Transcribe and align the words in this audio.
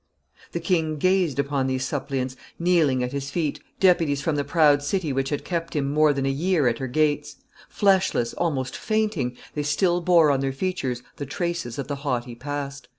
The 0.53 0.59
king 0.59 0.97
gazed 0.97 1.37
upon 1.37 1.67
these 1.67 1.85
suppliants 1.85 2.35
kneeling 2.57 3.03
at 3.03 3.11
his 3.11 3.29
feet, 3.29 3.59
deputies 3.79 4.19
from 4.19 4.35
the 4.35 4.43
proud 4.43 4.81
city 4.81 5.13
which 5.13 5.29
had 5.29 5.45
kept 5.45 5.75
him 5.75 5.91
more 5.91 6.11
than 6.11 6.25
a 6.25 6.31
year 6.31 6.67
at 6.67 6.79
her 6.79 6.87
gates; 6.87 7.35
fleshless, 7.69 8.33
almost 8.33 8.75
fainting, 8.75 9.37
they 9.53 9.61
still 9.61 10.01
bore 10.01 10.31
on 10.31 10.39
their 10.39 10.53
features 10.53 11.03
the 11.17 11.27
traces 11.27 11.77
of 11.77 11.87
the 11.87 11.97
haughty 11.97 12.33
past. 12.33 12.87